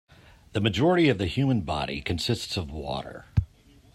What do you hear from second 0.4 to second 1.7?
The majority of the human